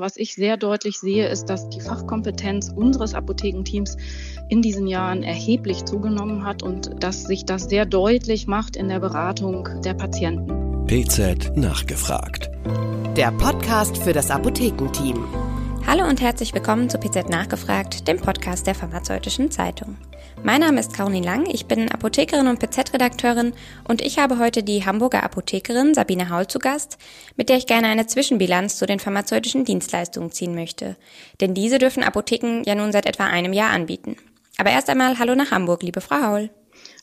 [0.00, 3.96] Was ich sehr deutlich sehe, ist, dass die Fachkompetenz unseres Apothekenteams
[4.48, 9.00] in diesen Jahren erheblich zugenommen hat und dass sich das sehr deutlich macht in der
[9.00, 10.86] Beratung der Patienten.
[10.86, 12.48] PZ nachgefragt.
[13.16, 15.47] Der Podcast für das Apothekenteam.
[15.90, 19.96] Hallo und herzlich willkommen zu PZ Nachgefragt, dem Podcast der Pharmazeutischen Zeitung.
[20.42, 23.54] Mein Name ist Caroline Lang, ich bin Apothekerin und PZ-Redakteurin
[23.88, 26.98] und ich habe heute die Hamburger Apothekerin Sabine Haul zu Gast,
[27.36, 30.96] mit der ich gerne eine Zwischenbilanz zu den pharmazeutischen Dienstleistungen ziehen möchte.
[31.40, 34.16] Denn diese dürfen Apotheken ja nun seit etwa einem Jahr anbieten.
[34.58, 36.50] Aber erst einmal Hallo nach Hamburg, liebe Frau Haul.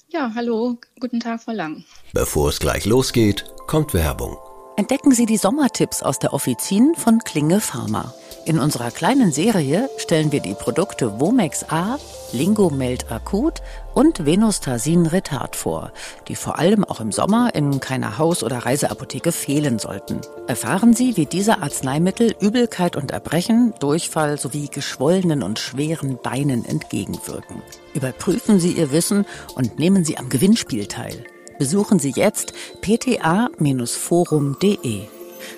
[0.09, 1.85] Ja, hallo, guten Tag, Frau Lang.
[2.13, 4.37] Bevor es gleich losgeht, kommt Werbung.
[4.77, 8.13] Entdecken Sie die Sommertipps aus der Offizin von Klinge Pharma.
[8.45, 11.97] In unserer kleinen Serie stellen wir die Produkte Womex A,
[12.31, 13.63] Lingomeld Akut
[13.95, 15.91] und Venostasin Retard vor,
[16.27, 20.21] die vor allem auch im Sommer in keiner Haus- oder Reiseapotheke fehlen sollten.
[20.45, 27.63] Erfahren Sie, wie diese Arzneimittel Übelkeit und Erbrechen, Durchfall sowie geschwollenen und schweren Beinen entgegenwirken.
[27.95, 31.23] Überprüfen Sie Ihr Wissen und nehmen Sie am Gewinnspiel teil.
[31.57, 33.47] Besuchen Sie jetzt pta-forum.de.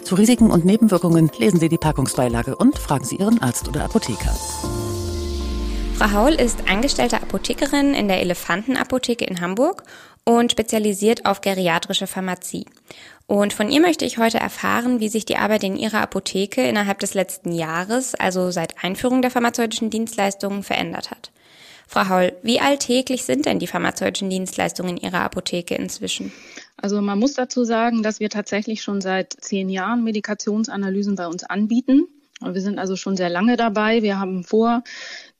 [0.04, 4.36] Zu Risiken und Nebenwirkungen lesen Sie die Packungsbeilage und fragen Sie Ihren Arzt oder Apotheker.
[5.98, 9.84] Frau Haul ist angestellte Apothekerin in der Elefantenapotheke in Hamburg
[10.26, 12.66] und spezialisiert auf geriatrische Pharmazie.
[13.26, 17.00] Und von ihr möchte ich heute erfahren, wie sich die Arbeit in ihrer Apotheke innerhalb
[17.00, 21.32] des letzten Jahres, also seit Einführung der pharmazeutischen Dienstleistungen, verändert hat.
[21.88, 26.32] Frau Haul, wie alltäglich sind denn die pharmazeutischen Dienstleistungen in Ihrer Apotheke inzwischen?
[26.78, 31.44] Also man muss dazu sagen, dass wir tatsächlich schon seit zehn Jahren Medikationsanalysen bei uns
[31.44, 32.08] anbieten.
[32.40, 34.04] Wir sind also schon sehr lange dabei.
[34.04, 34.84] Wir haben vor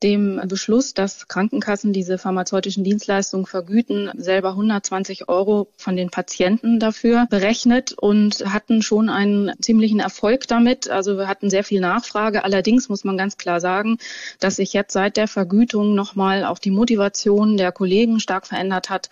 [0.04, 7.28] dem Beschluss, dass Krankenkassen diese pharmazeutischen Dienstleistungen vergüten, selber 120 Euro von den Patienten dafür
[7.30, 10.90] berechnet und hatten schon einen ziemlichen Erfolg damit.
[10.90, 12.44] Also wir hatten sehr viel Nachfrage.
[12.44, 13.98] Allerdings muss man ganz klar sagen,
[14.40, 19.10] dass sich jetzt seit der Vergütung nochmal auch die Motivation der Kollegen stark verändert hat.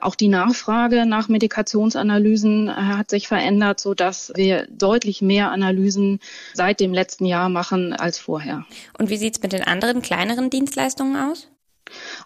[0.00, 6.20] Auch die Nachfrage nach Medikationsanalysen äh, hat sich verändert, so dass wir deutlich mehr Analysen
[6.54, 8.64] seit dem letzten Jahr machen als vorher.
[8.98, 11.48] Und wie sieht es mit den anderen kleineren Dienstleistungen aus?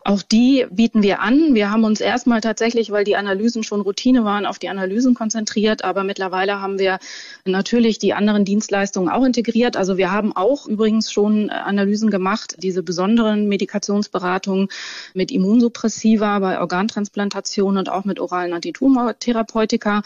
[0.05, 1.55] Auch die bieten wir an.
[1.55, 5.85] Wir haben uns erstmal tatsächlich, weil die Analysen schon Routine waren, auf die Analysen konzentriert.
[5.85, 6.99] Aber mittlerweile haben wir
[7.45, 9.77] natürlich die anderen Dienstleistungen auch integriert.
[9.77, 14.69] Also wir haben auch übrigens schon Analysen gemacht, diese besonderen Medikationsberatungen
[15.15, 20.03] mit Immunsuppressiva bei Organtransplantation und auch mit oralen Antitumortherapeutika.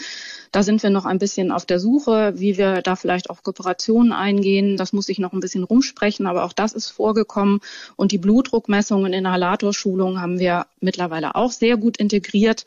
[0.53, 4.13] Da sind wir noch ein bisschen auf der Suche, wie wir da vielleicht auch Kooperationen
[4.13, 4.77] eingehen.
[4.77, 7.61] Das muss ich noch ein bisschen rumsprechen, aber auch das ist vorgekommen.
[7.97, 12.65] Und die Blutdruckmessungen in der Inhalatorschulung haben wir mittlerweile auch sehr gut integriert.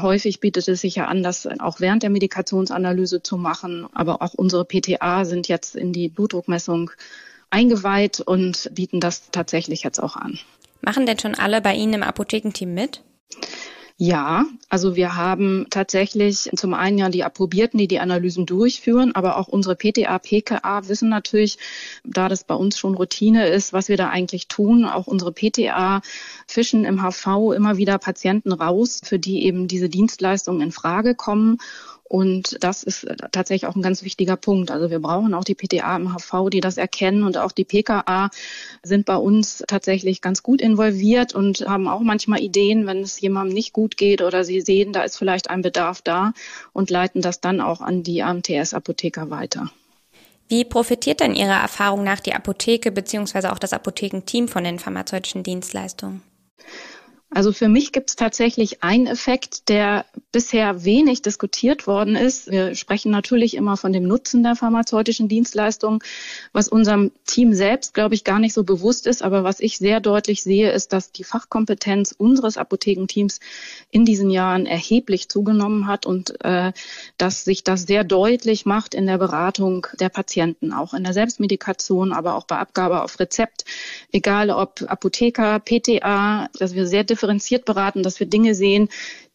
[0.00, 3.86] Häufig bietet es sich ja an, das auch während der Medikationsanalyse zu machen.
[3.92, 6.90] Aber auch unsere PTA sind jetzt in die Blutdruckmessung
[7.50, 10.38] eingeweiht und bieten das tatsächlich jetzt auch an.
[10.80, 13.02] Machen denn schon alle bei Ihnen im Apothekenteam mit?
[14.04, 19.36] Ja, also wir haben tatsächlich zum einen ja die Approbierten, die die Analysen durchführen, aber
[19.36, 21.56] auch unsere PTA, PKA wissen natürlich,
[22.02, 24.86] da das bei uns schon Routine ist, was wir da eigentlich tun.
[24.86, 26.02] Auch unsere PTA
[26.48, 31.58] fischen im HV immer wieder Patienten raus, für die eben diese Dienstleistungen in Frage kommen.
[32.12, 34.70] Und das ist tatsächlich auch ein ganz wichtiger Punkt.
[34.70, 38.28] Also wir brauchen auch die PTA im HV, die das erkennen und auch die PKA
[38.82, 43.54] sind bei uns tatsächlich ganz gut involviert und haben auch manchmal Ideen, wenn es jemandem
[43.54, 46.34] nicht gut geht oder sie sehen, da ist vielleicht ein Bedarf da
[46.74, 49.70] und leiten das dann auch an die AMTS-Apotheker weiter.
[50.48, 53.46] Wie profitiert denn Ihrer Erfahrung nach die Apotheke bzw.
[53.48, 56.20] auch das Apothekenteam von den pharmazeutischen Dienstleistungen?
[57.34, 62.50] Also für mich gibt es tatsächlich einen Effekt, der bisher wenig diskutiert worden ist.
[62.50, 66.00] Wir sprechen natürlich immer von dem Nutzen der pharmazeutischen Dienstleistungen,
[66.52, 69.22] was unserem Team selbst, glaube ich, gar nicht so bewusst ist.
[69.22, 73.40] Aber was ich sehr deutlich sehe, ist, dass die Fachkompetenz unseres Apothekenteams
[73.90, 76.72] in diesen Jahren erheblich zugenommen hat und äh,
[77.16, 82.12] dass sich das sehr deutlich macht in der Beratung der Patienten, auch in der Selbstmedikation,
[82.12, 83.64] aber auch bei Abgabe auf Rezept,
[84.12, 87.04] egal ob Apotheker, PTA, dass wir sehr
[87.64, 88.88] beraten, dass wir Dinge sehen,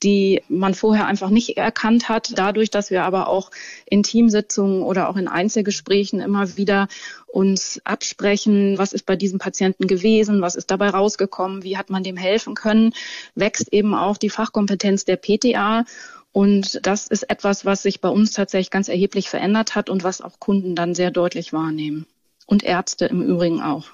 [0.04, 2.32] die man vorher einfach nicht erkannt hat.
[2.36, 3.52] Dadurch, dass wir aber auch
[3.86, 6.88] in Teamsitzungen oder auch in Einzelgesprächen immer wieder
[7.28, 12.04] uns absprechen, was ist bei diesem Patienten gewesen, was ist dabei rausgekommen, wie hat man
[12.04, 12.94] dem helfen können,
[13.36, 15.86] wächst eben auch die Fachkompetenz der PTA.
[16.32, 20.22] Und das ist etwas, was sich bei uns tatsächlich ganz erheblich verändert hat und was
[20.22, 22.06] auch Kunden dann sehr deutlich wahrnehmen.
[22.46, 23.86] Und Ärzte im Übrigen auch.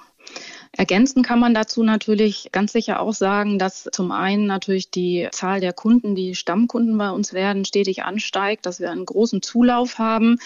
[0.76, 5.60] Ergänzen kann man dazu natürlich ganz sicher auch sagen, dass zum einen natürlich die Zahl
[5.60, 10.40] der Kunden, die Stammkunden bei uns werden, stetig ansteigt, dass wir einen großen Zulauf haben.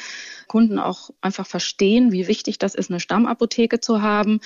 [0.47, 4.39] Kunden auch einfach verstehen, wie wichtig das ist, eine Stammapotheke zu haben.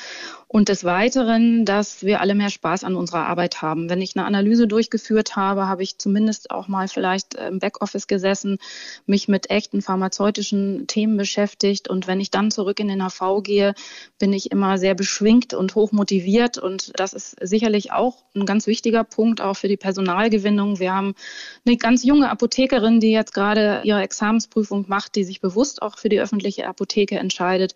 [0.47, 3.89] Und des Weiteren, dass wir alle mehr Spaß an unserer Arbeit haben.
[3.89, 8.57] Wenn ich eine Analyse durchgeführt habe, habe ich zumindest auch mal vielleicht im Backoffice gesessen,
[9.05, 11.87] mich mit echten pharmazeutischen Themen beschäftigt.
[11.87, 13.73] Und wenn ich dann zurück in den HV gehe,
[14.19, 16.57] bin ich immer sehr beschwingt und hoch motiviert.
[16.57, 20.79] Und das ist sicherlich auch ein ganz wichtiger Punkt auch für die Personalgewinnung.
[20.79, 21.15] Wir haben
[21.65, 26.09] eine ganz junge Apothekerin, die jetzt gerade ihre Examensprüfung macht, die sich bewusst auch für
[26.09, 27.75] die öffentliche Apotheke entscheidet,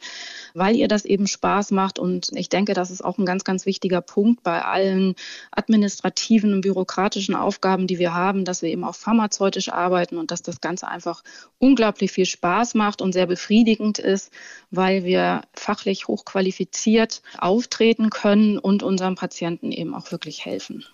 [0.54, 2.00] weil ihr das eben Spaß macht.
[2.00, 5.16] Und ich denke, das ist auch ein ganz, ganz wichtiger Punkt bei allen
[5.52, 10.42] administrativen und bürokratischen Aufgaben, die wir haben, dass wir eben auch pharmazeutisch arbeiten und dass
[10.42, 11.24] das Ganze einfach
[11.60, 14.32] unglaublich viel Spaß macht und sehr befriedigend ist,
[14.72, 20.86] weil wir fachlich hochqualifiziert auftreten können und unseren Patienten eben auch wirklich helfen.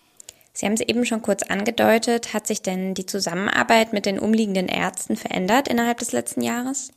[0.54, 2.34] Sie haben es eben schon kurz angedeutet.
[2.34, 6.92] Hat sich denn die Zusammenarbeit mit den umliegenden Ärzten verändert innerhalb des letzten Jahres?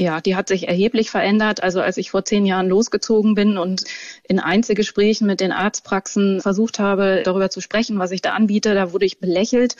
[0.00, 1.62] Ja, die hat sich erheblich verändert.
[1.62, 3.84] Also als ich vor zehn Jahren losgezogen bin und
[4.26, 8.94] in Einzelgesprächen mit den Arztpraxen versucht habe, darüber zu sprechen, was ich da anbiete, da
[8.94, 9.76] wurde ich belächelt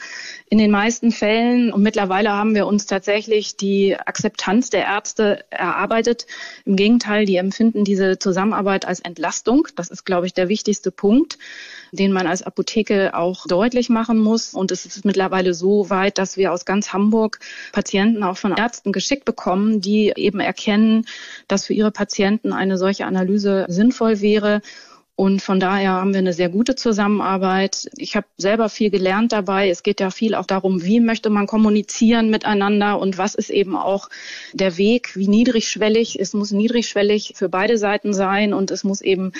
[0.47, 1.73] in den meisten Fällen.
[1.73, 6.27] Und mittlerweile haben wir uns tatsächlich die Akzeptanz der Ärzte erarbeitet.
[6.65, 9.69] Im Gegenteil, die empfinden diese Zusammenarbeit als Entlastung.
[9.75, 11.39] Das ist, glaube ich, der wichtigste Punkt
[11.91, 14.53] den man als Apotheke auch deutlich machen muss.
[14.53, 17.39] Und es ist mittlerweile so weit, dass wir aus ganz Hamburg
[17.73, 21.05] Patienten auch von Ärzten geschickt bekommen, die eben erkennen,
[21.47, 24.61] dass für ihre Patienten eine solche Analyse sinnvoll wäre
[25.21, 27.91] und von daher haben wir eine sehr gute Zusammenarbeit.
[27.95, 29.69] Ich habe selber viel gelernt dabei.
[29.69, 33.75] Es geht ja viel auch darum, wie möchte man kommunizieren miteinander und was ist eben
[33.75, 34.09] auch
[34.53, 36.19] der Weg, wie niedrigschwellig.
[36.19, 39.33] Es muss niedrigschwellig für beide Seiten sein und es muss eben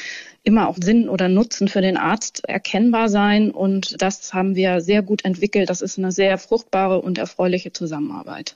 [0.43, 3.49] immer auch Sinn oder Nutzen für den Arzt erkennbar sein.
[3.49, 5.71] Und das haben wir sehr gut entwickelt.
[5.71, 8.55] Das ist eine sehr fruchtbare und erfreuliche Zusammenarbeit.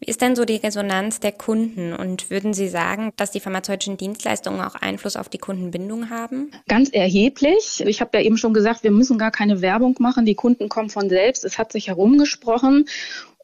[0.00, 3.98] Wie ist denn so die Resonanz der Kunden und würden Sie sagen, dass die pharmazeutischen
[3.98, 6.52] Dienstleistungen auch Einfluss auf die Kundenbindung haben?
[6.68, 7.82] Ganz erheblich.
[7.86, 10.24] Ich habe ja eben schon gesagt, wir müssen gar keine Werbung machen.
[10.24, 11.44] Die Kunden kommen von selbst.
[11.44, 12.86] Es hat sich herumgesprochen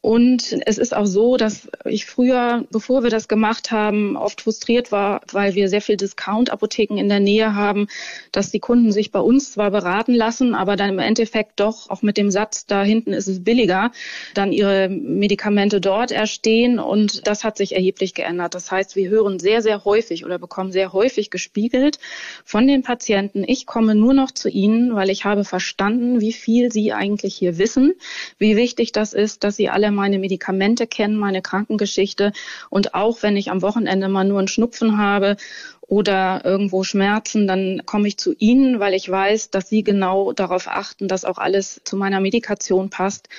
[0.01, 4.91] und es ist auch so, dass ich früher, bevor wir das gemacht haben, oft frustriert
[4.91, 7.87] war, weil wir sehr viel Discount-Apotheken in der Nähe haben,
[8.31, 12.03] dass die Kunden sich bei uns zwar beraten lassen, aber dann im Endeffekt doch auch
[12.03, 13.91] mit dem Satz, da hinten ist es billiger,
[14.35, 16.77] dann ihre Medikamente dort erstehen.
[16.77, 18.53] Und das hat sich erheblich geändert.
[18.53, 21.97] Das heißt, wir hören sehr, sehr häufig oder bekommen sehr häufig gespiegelt
[22.45, 26.71] von den Patienten, ich komme nur noch zu Ihnen, weil ich habe verstanden, wie viel
[26.71, 27.95] Sie eigentlich hier wissen,
[28.37, 32.31] wie wichtig das ist, dass Sie alle meine Medikamente kennen, meine Krankengeschichte.
[32.69, 35.37] Und auch wenn ich am Wochenende mal nur einen Schnupfen habe
[35.81, 40.67] oder irgendwo Schmerzen, dann komme ich zu Ihnen, weil ich weiß, dass Sie genau darauf
[40.67, 43.29] achten, dass auch alles zu meiner Medikation passt.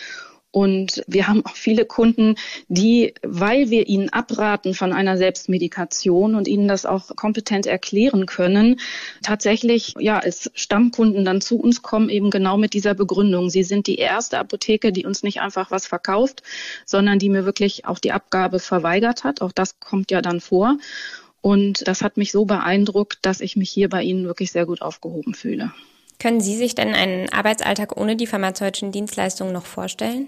[0.58, 2.34] Und wir haben auch viele Kunden,
[2.66, 8.80] die, weil wir ihnen abraten von einer Selbstmedikation und ihnen das auch kompetent erklären können,
[9.22, 13.50] tatsächlich ja als Stammkunden dann zu uns kommen, eben genau mit dieser Begründung.
[13.50, 16.42] Sie sind die erste Apotheke, die uns nicht einfach was verkauft,
[16.84, 19.42] sondern die mir wirklich auch die Abgabe verweigert hat.
[19.42, 20.76] Auch das kommt ja dann vor.
[21.40, 24.82] Und das hat mich so beeindruckt, dass ich mich hier bei Ihnen wirklich sehr gut
[24.82, 25.72] aufgehoben fühle.
[26.18, 30.26] Können Sie sich denn einen Arbeitsalltag ohne die pharmazeutischen Dienstleistungen noch vorstellen?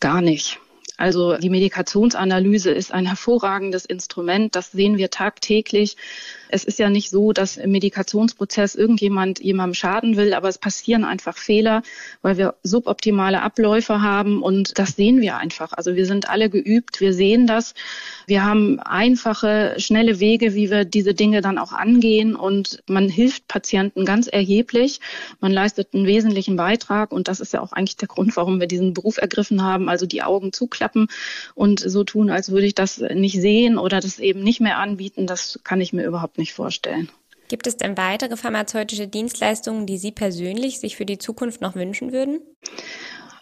[0.00, 0.60] Gar nicht.
[0.96, 4.56] Also die Medikationsanalyse ist ein hervorragendes Instrument.
[4.56, 5.96] Das sehen wir tagtäglich.
[6.48, 11.04] Es ist ja nicht so, dass im Medikationsprozess irgendjemand jemandem schaden will, aber es passieren
[11.04, 11.82] einfach Fehler,
[12.22, 15.72] weil wir suboptimale Abläufe haben und das sehen wir einfach.
[15.72, 17.74] Also wir sind alle geübt, wir sehen das.
[18.26, 23.48] Wir haben einfache, schnelle Wege, wie wir diese Dinge dann auch angehen und man hilft
[23.48, 25.00] Patienten ganz erheblich.
[25.40, 28.66] Man leistet einen wesentlichen Beitrag und das ist ja auch eigentlich der Grund, warum wir
[28.66, 31.08] diesen Beruf ergriffen haben, also die Augen zuklappen
[31.54, 35.26] und so tun, als würde ich das nicht sehen oder das eben nicht mehr anbieten.
[35.26, 37.10] Das kann ich mir überhaupt nicht vorstellen.
[37.48, 42.12] Gibt es denn weitere pharmazeutische Dienstleistungen, die Sie persönlich sich für die Zukunft noch wünschen
[42.12, 42.40] würden?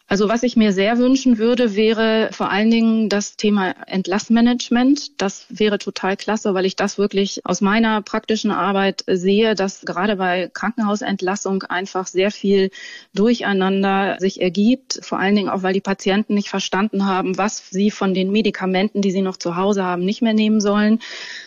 [0.09, 5.21] Also was ich mir sehr wünschen würde, wäre vor allen Dingen das Thema Entlassmanagement.
[5.21, 10.15] Das wäre total klasse, weil ich das wirklich aus meiner praktischen Arbeit sehe, dass gerade
[10.15, 12.71] bei Krankenhausentlassung einfach sehr viel
[13.15, 15.01] Durcheinander sich ergibt.
[15.03, 19.03] Vor allen Dingen auch, weil die Patienten nicht verstanden haben, was sie von den Medikamenten,
[19.03, 21.01] die sie noch zu Hause haben, nicht mehr nehmen sollen.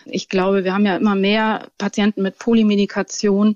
[0.04, 3.56] Ich glaube, wir haben ja immer mehr Patienten mit Polymedikation,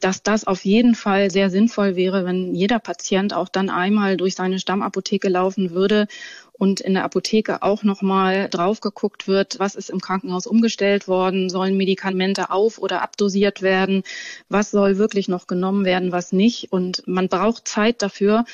[0.00, 4.39] dass das auf jeden Fall sehr sinnvoll wäre, wenn jeder Patient auch dann einmal durch
[4.40, 6.06] seine Stammapotheke laufen würde
[6.52, 11.50] und in der Apotheke auch nochmal drauf geguckt wird, was ist im Krankenhaus umgestellt worden,
[11.50, 14.02] sollen Medikamente auf- oder abdosiert werden,
[14.48, 16.72] was soll wirklich noch genommen werden, was nicht.
[16.72, 18.44] Und man braucht Zeit dafür.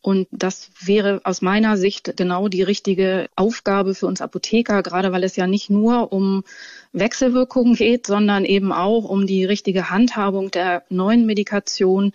[0.00, 5.24] Und das wäre aus meiner Sicht genau die richtige Aufgabe für uns Apotheker, gerade weil
[5.24, 6.44] es ja nicht nur um
[6.92, 12.12] Wechselwirkungen geht, sondern eben auch um die richtige Handhabung der neuen Medikation.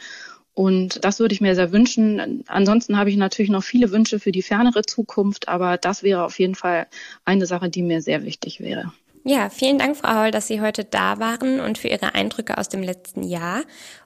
[0.59, 2.43] Und das würde ich mir sehr wünschen.
[2.47, 6.37] Ansonsten habe ich natürlich noch viele Wünsche für die fernere Zukunft, aber das wäre auf
[6.37, 6.87] jeden Fall
[7.23, 8.91] eine Sache, die mir sehr wichtig wäre.
[9.23, 12.67] Ja, vielen Dank, Frau Holl, dass Sie heute da waren und für Ihre Eindrücke aus
[12.67, 13.61] dem letzten Jahr.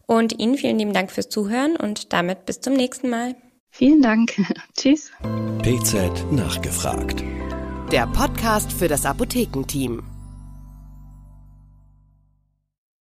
[0.06, 3.36] Und Ihnen vielen lieben Dank fürs Zuhören und damit bis zum nächsten Mal.
[3.72, 4.34] Vielen Dank.
[4.78, 5.12] Tschüss.
[5.64, 7.24] PZ nachgefragt.
[7.92, 10.04] Der Podcast für das Apothekenteam.